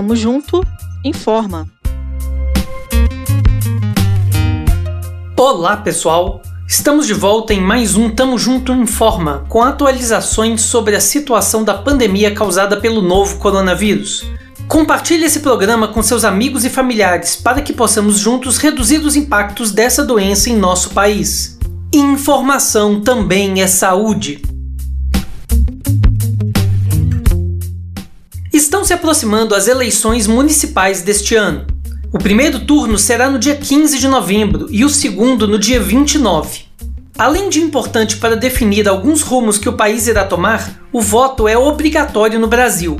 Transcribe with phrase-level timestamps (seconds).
[0.00, 0.66] Tamo junto,
[1.04, 1.68] informa.
[5.36, 6.40] Olá, pessoal.
[6.66, 11.74] Estamos de volta em mais um Tamo Junto Informa, com atualizações sobre a situação da
[11.74, 14.24] pandemia causada pelo novo coronavírus.
[14.66, 19.70] Compartilhe esse programa com seus amigos e familiares para que possamos juntos reduzir os impactos
[19.70, 21.58] dessa doença em nosso país.
[21.92, 24.40] Informação também é saúde.
[28.90, 31.64] Se aproximando as eleições municipais deste ano.
[32.12, 36.62] O primeiro turno será no dia 15 de novembro e o segundo no dia 29.
[37.16, 41.56] Além de importante para definir alguns rumos que o país irá tomar, o voto é
[41.56, 42.96] obrigatório no Brasil.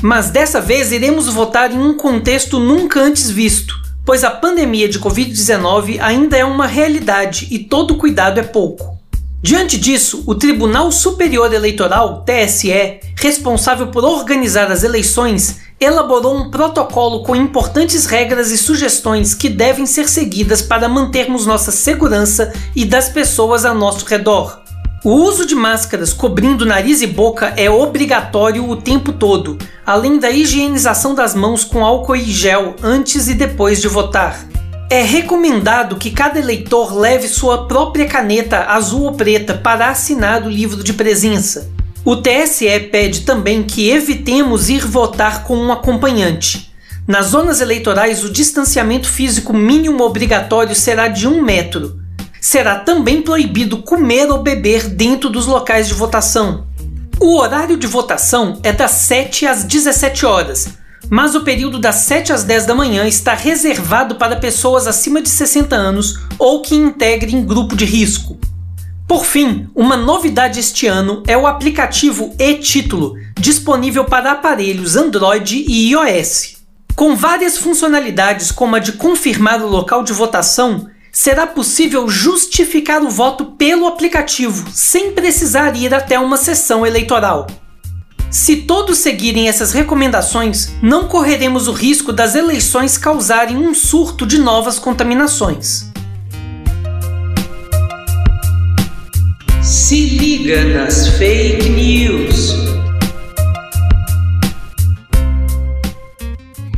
[0.00, 3.74] Mas dessa vez iremos votar em um contexto nunca antes visto,
[4.06, 8.96] pois a pandemia de Covid-19 ainda é uma realidade e todo cuidado é pouco.
[9.42, 17.24] Diante disso, o Tribunal Superior Eleitoral, TSE, responsável por organizar as eleições, elaborou um protocolo
[17.24, 23.08] com importantes regras e sugestões que devem ser seguidas para mantermos nossa segurança e das
[23.08, 24.62] pessoas a nosso redor.
[25.04, 30.30] O uso de máscaras cobrindo nariz e boca é obrigatório o tempo todo, além da
[30.30, 34.38] higienização das mãos com álcool e gel antes e depois de votar.
[34.88, 40.48] É recomendado que cada eleitor leve sua própria caneta azul ou preta para assinar o
[40.48, 41.75] livro de presença.
[42.08, 46.72] O TSE pede também que evitemos ir votar com um acompanhante.
[47.04, 52.00] Nas zonas eleitorais, o distanciamento físico mínimo obrigatório será de um metro.
[52.40, 56.68] Será também proibido comer ou beber dentro dos locais de votação.
[57.18, 60.68] O horário de votação é das 7 às 17 horas,
[61.10, 65.28] mas o período das 7 às 10 da manhã está reservado para pessoas acima de
[65.28, 68.38] 60 anos ou que integrem grupo de risco.
[69.06, 75.92] Por fim, uma novidade este ano é o aplicativo e-Título, disponível para aparelhos Android e
[75.92, 76.56] iOS.
[76.96, 83.08] Com várias funcionalidades, como a de confirmar o local de votação, será possível justificar o
[83.08, 87.46] voto pelo aplicativo, sem precisar ir até uma sessão eleitoral.
[88.28, 94.36] Se todos seguirem essas recomendações, não correremos o risco das eleições causarem um surto de
[94.36, 95.92] novas contaminações.
[99.86, 102.56] Se liga nas fake news.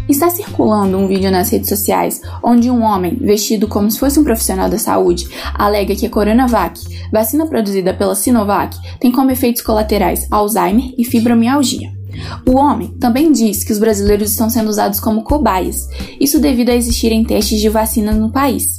[0.07, 4.25] Está circulando um vídeo nas redes sociais onde um homem, vestido como se fosse um
[4.25, 6.79] profissional da saúde, alega que a Coronavac,
[7.11, 11.91] vacina produzida pela Sinovac, tem como efeitos colaterais Alzheimer e fibromialgia.
[12.47, 15.89] O homem também diz que os brasileiros estão sendo usados como cobaias,
[16.21, 18.79] isso devido a existirem testes de vacina no país.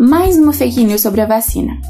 [0.00, 1.80] Mais uma fake news sobre a vacina.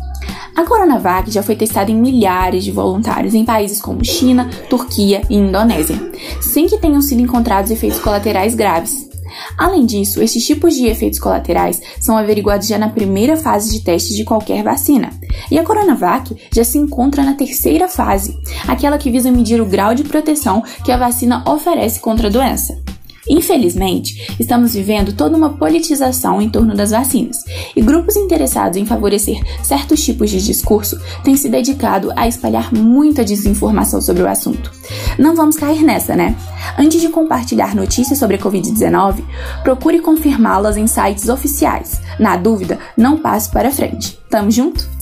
[0.54, 5.36] A Coronavac já foi testada em milhares de voluntários em países como China, Turquia e
[5.36, 5.98] Indonésia,
[6.40, 9.10] sem que tenham sido encontrados efeitos colaterais graves.
[9.56, 14.14] Além disso, esses tipos de efeitos colaterais são averiguados já na primeira fase de teste
[14.14, 15.10] de qualquer vacina.
[15.50, 18.36] E a Coronavac já se encontra na terceira fase,
[18.68, 22.81] aquela que visa medir o grau de proteção que a vacina oferece contra a doença.
[23.28, 27.36] Infelizmente, estamos vivendo toda uma politização em torno das vacinas,
[27.74, 33.24] e grupos interessados em favorecer certos tipos de discurso têm se dedicado a espalhar muita
[33.24, 34.72] desinformação sobre o assunto.
[35.18, 36.36] Não vamos cair nessa, né?
[36.78, 39.22] Antes de compartilhar notícias sobre a Covid-19,
[39.62, 42.00] procure confirmá-las em sites oficiais.
[42.18, 44.18] Na dúvida, não passe para frente.
[44.28, 45.01] Tamo junto?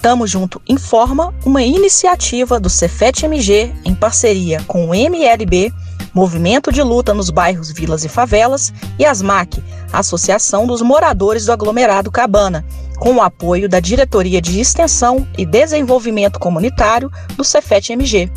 [0.00, 5.72] Tamo Junto Informa, uma iniciativa do Cefet-MG em parceria com o MLB,
[6.14, 12.10] Movimento de Luta nos Bairros Vilas e Favelas, e ASMAC, Associação dos Moradores do Aglomerado
[12.10, 12.64] Cabana,
[12.98, 18.30] com o apoio da Diretoria de Extensão e Desenvolvimento Comunitário do Cefet-MG.